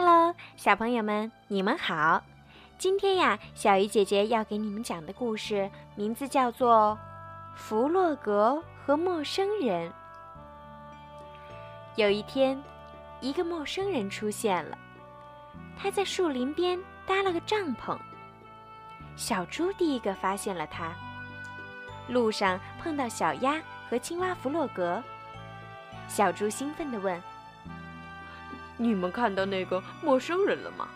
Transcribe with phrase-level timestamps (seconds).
[0.00, 2.22] Hello，小朋友们，你们好！
[2.78, 6.96] 今天呀，小鱼姐姐要给你们讲的故事名字叫做
[7.58, 9.90] 《弗洛格和陌生人》。
[11.96, 12.62] 有一天，
[13.20, 14.78] 一个陌生人出现了，
[15.76, 17.98] 他在树林边搭了个帐篷。
[19.16, 20.92] 小猪第一个发现了他，
[22.06, 23.60] 路上碰到小鸭
[23.90, 25.02] 和青蛙弗洛格，
[26.06, 27.20] 小猪兴奋地问。
[28.78, 30.88] 你们看到那个陌生人了吗？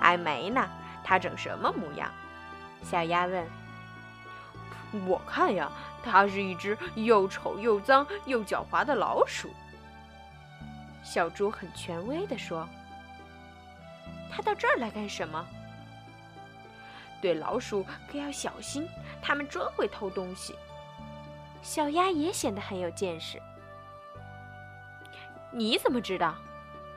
[0.00, 0.68] 还没呢，
[1.02, 2.08] 他长什么模样？
[2.82, 3.44] 小鸭问。
[5.06, 9.50] 我看呀，他是一只又丑又脏又狡猾的老鼠。
[11.02, 12.68] 小猪很权威地说。
[14.30, 15.44] 他到这儿来干什么？
[17.20, 18.88] 对老鼠可要小心，
[19.20, 20.54] 他们专会偷东西。
[21.60, 23.42] 小鸭也显得很有见识。
[25.50, 26.34] 你怎么知道？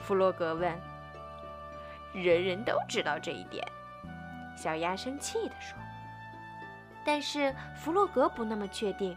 [0.00, 0.80] 弗洛格问。
[2.12, 3.66] 人人都知道这一点，
[4.56, 5.76] 小鸭生气地说。
[7.04, 9.16] 但是弗洛格不那么确定，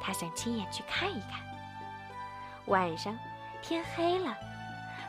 [0.00, 1.40] 他想亲眼去看一看。
[2.66, 3.16] 晚上，
[3.60, 4.36] 天黑了，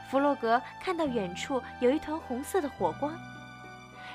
[0.09, 3.13] 弗洛格看到远处有一团红色的火光，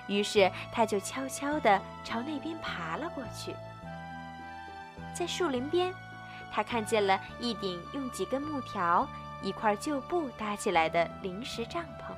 [0.08, 3.54] 于是他就悄悄地朝那边爬了过去。
[5.14, 5.94] 在树林边。
[6.52, 9.08] 他看见了一顶用几根木条、
[9.42, 12.12] 一块旧布搭起来的临时帐篷。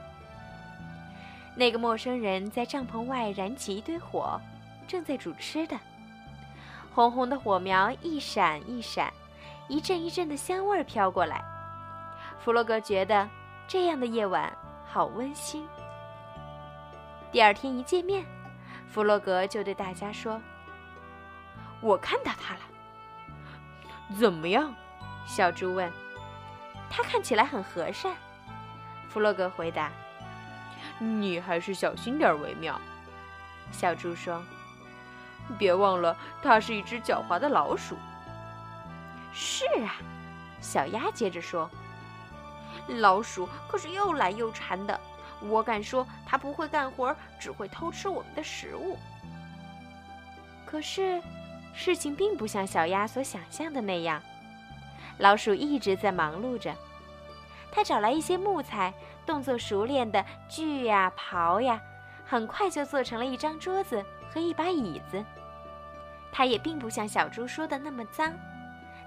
[1.54, 4.40] 那个陌生人在帐篷外燃起一堆火，
[4.88, 5.78] 正在煮吃的。
[6.94, 9.12] 红红的火苗一闪一闪，
[9.68, 11.44] 一阵一阵的香味儿飘过来。
[12.38, 13.28] 弗洛格觉得
[13.68, 14.50] 这样的夜晚
[14.86, 15.66] 好温馨。
[17.30, 18.24] 第二天一见面，
[18.90, 20.40] 弗洛格就对大家说
[21.80, 22.60] ：“我看到他了。”
[24.18, 24.74] 怎么样？
[25.26, 25.90] 小猪问。
[26.90, 28.14] 他看起来很和善。
[29.08, 29.90] 弗洛格回答。
[30.98, 32.80] 你还是小心点为妙。
[33.70, 34.42] 小猪说。
[35.58, 37.96] 别忘了，它是一只狡猾的老鼠。
[39.32, 39.96] 是啊，
[40.60, 41.70] 小鸭接着说。
[42.88, 45.00] 老鼠可是又懒又馋的。
[45.40, 48.98] 我敢说，它不会干活，只会偷吃我们的食物。
[50.66, 51.22] 可是。
[51.72, 54.22] 事情并不像小鸭所想象的那样，
[55.18, 56.74] 老鼠一直在忙碌着。
[57.70, 58.92] 它找来一些木材，
[59.24, 61.80] 动作熟练的锯呀、刨呀，
[62.26, 65.24] 很快就做成了一张桌子和一把椅子。
[66.30, 68.32] 它也并不像小猪说的那么脏，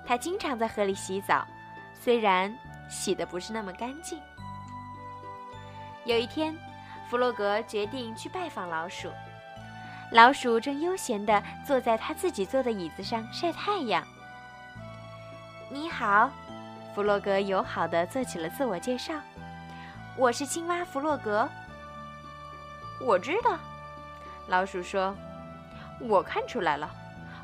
[0.05, 1.45] 它经常在河里洗澡，
[1.93, 2.55] 虽然
[2.89, 4.19] 洗得不是那么干净。
[6.03, 6.55] 有一天，
[7.09, 9.09] 弗洛格决定去拜访老鼠。
[10.15, 14.01] 老鼠正悠闲地坐在他自己坐的椅子上晒太阳。
[15.69, 16.31] 你好，
[16.93, 19.13] 弗洛格友好地做起了自我介绍。
[20.15, 21.45] 我是青蛙弗洛格。
[23.01, 23.59] 我知道，
[24.47, 25.13] 老鼠说。
[25.99, 26.89] 我看出来了，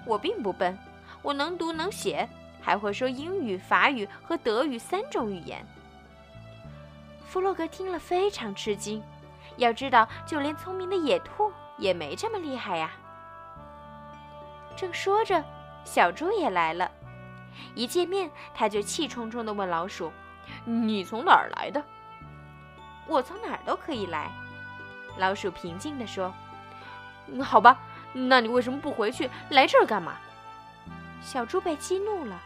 [0.06, 0.78] 我并不笨，
[1.22, 2.26] 我能读能写，
[2.62, 5.62] 还会说英语、法语和德语三种语言。
[7.26, 9.04] 弗洛格听了非常吃惊，
[9.58, 11.52] 要知道，就连聪明的野兔。
[11.82, 12.92] 也没这么厉害呀。
[14.78, 15.44] 正说着，
[15.84, 16.90] 小猪也来了。
[17.76, 20.14] 一见面，他就气冲冲地问老鼠
[20.64, 21.84] ：“你从哪儿来的
[23.08, 24.30] ？”“我从哪儿都可以来。”
[25.18, 26.32] 老鼠平静地说。
[27.44, 27.80] “好吧，
[28.14, 30.14] 那你为什么不回去，来这儿干嘛？”
[31.22, 32.40] 小猪被激怒了。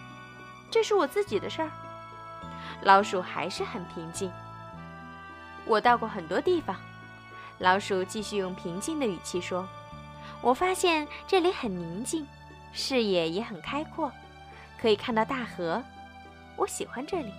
[0.70, 1.70] “这是我自己的事儿。”
[2.82, 4.30] 老鼠还是很平静。
[5.64, 6.76] “我到过很多地方。”
[7.58, 9.66] 老鼠继续用平静的语气说
[10.42, 12.26] ：“我发现这里很宁静，
[12.72, 14.12] 视野也很开阔，
[14.78, 15.82] 可以看到大河。
[16.56, 17.32] 我喜欢这里。”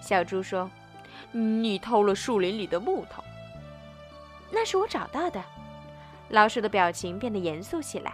[0.00, 0.70] 小猪说
[1.32, 3.24] ：“你偷了树林里的木头。”
[4.52, 5.42] 那是我找到的。
[6.28, 8.12] 老鼠的表情变得严肃起来。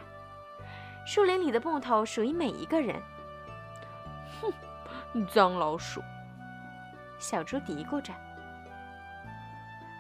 [1.05, 3.03] 树林里的木头属于每一个人。
[4.41, 6.01] 哼，脏老鼠！
[7.19, 8.13] 小猪嘀咕着。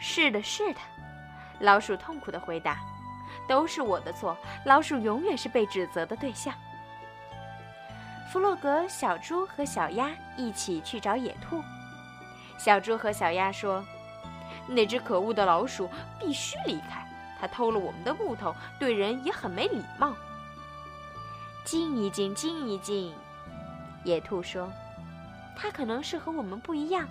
[0.07, 0.81] 是的，是的，
[1.61, 2.77] 老鼠痛苦地回答
[3.49, 4.37] ：“都是我的错，
[4.67, 6.53] 老鼠永远是被指责的对象。”
[8.31, 11.63] 弗洛格、小猪和小鸭一起去找野兔。
[12.59, 13.83] 小猪和小鸭说
[14.69, 15.89] ：“那只可恶的老鼠
[16.21, 17.03] 必须离开，
[17.41, 20.13] 它偷了我们的木头，对人也很没礼貌。”
[21.65, 23.11] 静一静，静一静，
[24.05, 24.71] 野兔说
[25.57, 27.09] ：“他可能是和我们不一样，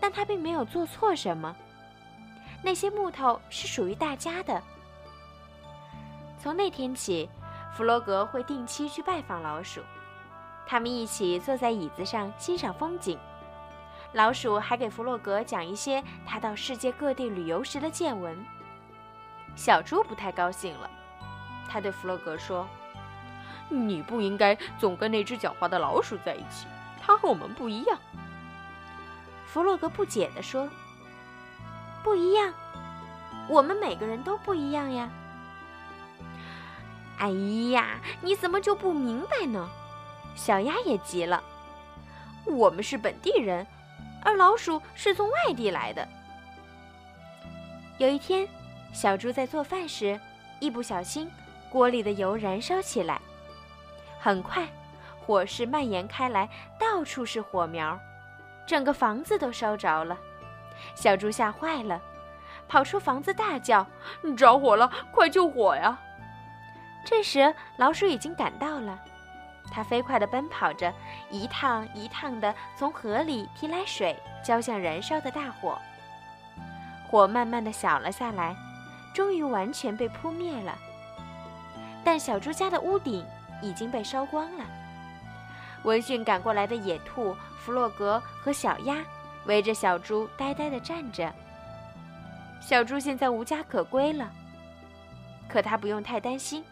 [0.00, 1.54] 但他并没有做错什么。”
[2.62, 4.62] 那些木头是属于大家的。
[6.38, 7.28] 从那天起，
[7.74, 9.80] 弗洛格会定期去拜访老鼠，
[10.66, 13.18] 他们一起坐在椅子上欣赏风景。
[14.12, 18.36] 老鼠还给弗洛格讲一些他到世界各地旅游时的见闻。
[19.54, 20.90] 小猪不太高兴了，
[21.68, 22.66] 他对弗洛格说
[23.68, 26.66] ：“你不应该总跟那只狡猾的老鼠在一起，
[27.00, 27.98] 它和我们不一样。”
[29.46, 30.68] 弗洛格不解地说
[32.06, 32.54] ：“不一样？
[33.48, 35.10] 我们每个人都不一样呀！”
[37.18, 37.30] 哎
[37.72, 39.68] 呀，你怎么就不明白呢？
[40.36, 41.42] 小鸭也急了
[42.46, 43.66] ：“我们是本地人，
[44.22, 46.06] 而老鼠是从外地来的。”
[47.98, 48.46] 有一天，
[48.92, 50.20] 小猪在做饭时，
[50.60, 51.28] 一不小心，
[51.68, 53.20] 锅里的油燃烧起来，
[54.20, 54.68] 很快，
[55.18, 56.48] 火势蔓延开来，
[56.78, 57.98] 到处是火苗。
[58.64, 60.16] 整个房子都烧着了，
[60.94, 62.00] 小猪吓坏了，
[62.68, 63.86] 跑出房子大叫
[64.36, 65.98] ：“着火了，快救火呀！”
[67.04, 68.98] 这时老鼠已经赶到了，
[69.70, 70.92] 它飞快地奔跑着，
[71.30, 75.78] 一趟一趟地从河里提来水，浇向燃烧的大火。
[77.08, 78.56] 火慢慢地小了下来，
[79.14, 80.76] 终于完全被扑灭了。
[82.04, 83.24] 但小猪家的屋顶
[83.62, 84.64] 已经被烧光了。
[85.84, 87.36] 闻讯赶过来的野兔。
[87.58, 88.94] 弗洛格和小鸭
[89.46, 91.32] 围着小猪呆呆地站着。
[92.60, 94.30] 小猪现在无家可归了，
[95.48, 96.64] 可它不用太担心。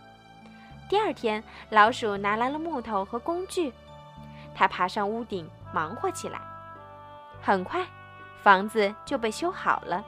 [0.88, 3.72] 第二天，老鼠拿来了木头和工具，
[4.54, 6.40] 它爬上屋顶忙活起来。
[7.40, 7.84] 很快，
[8.42, 10.04] 房子就被修好了。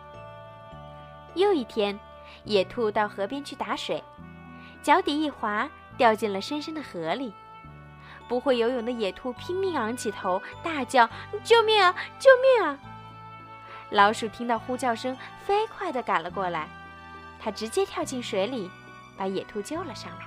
[1.34, 1.98] 又一天，
[2.44, 4.02] 野兔到河边去打水，
[4.82, 7.32] 脚底一滑，掉进了深深的河里。
[8.28, 11.08] 不会游泳的野兔拼命昂起头，大叫
[11.44, 11.94] ：“救命啊！
[12.18, 12.78] 救命啊！”
[13.90, 16.68] 老鼠听到呼叫声，飞快地赶了过来。
[17.38, 18.70] 它直接跳进水里，
[19.16, 20.26] 把野兔救了上来。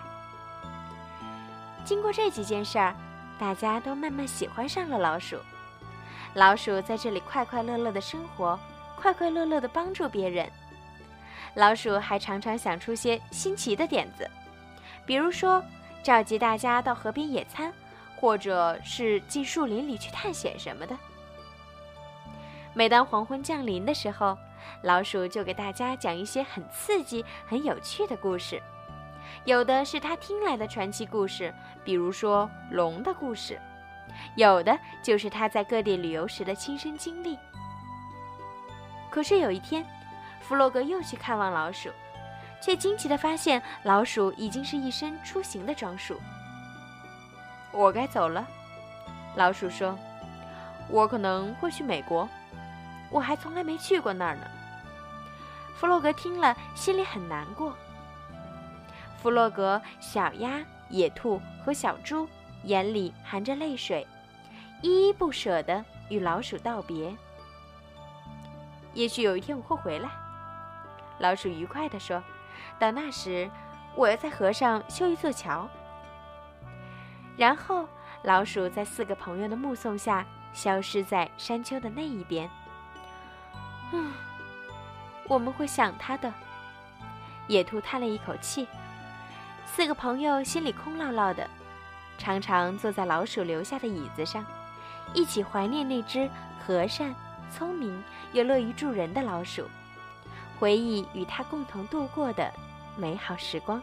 [1.83, 2.95] 经过这几件事儿，
[3.37, 5.37] 大家都慢慢喜欢上了老鼠。
[6.35, 8.57] 老鼠在这里快快乐乐地生活，
[8.95, 10.49] 快快乐乐地帮助别人。
[11.55, 14.29] 老鼠还常常想出些新奇的点子，
[15.05, 15.61] 比如说
[16.03, 17.73] 召集大家到河边野餐。
[18.19, 20.97] 或者是进树林里去探险什么的。
[22.73, 24.37] 每当黄昏降临的时候，
[24.83, 28.61] 老鼠就给大家讲一些很刺激、很有趣的故事。
[29.45, 33.55] 有的是他听来的传奇故事，比如说龙的故事；
[34.35, 37.37] 有的就是他在各地旅游时的亲身经历。
[39.09, 39.85] 可是有一天，
[40.41, 41.89] 弗洛格又去看望老鼠，
[42.61, 46.19] 却惊奇地发现老鼠已经是一身出行的装束。
[47.71, 48.45] 我该走了，
[49.35, 49.97] 老鼠说
[50.89, 52.27] ：“我可能会去美国，
[53.09, 54.47] 我还从来没去过那儿呢。”
[55.77, 57.73] 弗洛格听了，心里很难过。
[59.21, 62.27] 弗洛格、小鸭、野兔和小猪
[62.63, 64.05] 眼里含着泪水，
[64.81, 67.15] 依依不舍地与老鼠道别。
[68.93, 70.09] 也许有一天我会回来，
[71.19, 72.21] 老鼠愉快地说
[72.79, 73.49] ：“到那时，
[73.95, 75.69] 我要在河上修一座桥。”
[77.39, 77.87] 然后，
[78.23, 82.49] 老鼠在四个朋友的目送下，消失在山丘的那一边。
[83.93, 84.11] 嗯，
[85.25, 86.29] 我们会想他的。
[87.47, 88.67] 野兔叹了一口气。
[89.65, 91.49] 四个朋友心里空落落的，
[92.17, 94.45] 常常坐在老鼠留下的椅子上，
[95.13, 96.29] 一起怀念那只
[96.67, 97.15] 和善、
[97.49, 98.03] 聪明
[98.33, 99.65] 又乐于助人的老鼠，
[100.59, 102.51] 回忆与它共同度过的
[102.97, 103.81] 美好时光。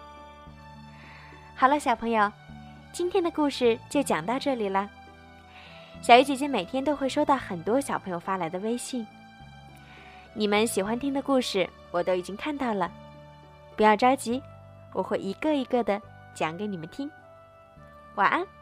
[1.55, 2.31] 好了，小朋友。
[2.97, 4.89] 今天的故事就讲到这里了。
[6.01, 9.07] 小鱼姐姐每天都会收到很多小朋友发来的微信，
[10.33, 12.91] 你们喜欢听的故事我都已经看到了，
[13.77, 14.43] 不要着急，
[14.95, 16.01] 我会一个一个的
[16.33, 17.11] 讲给你们听。
[18.15, 18.56] 晚安。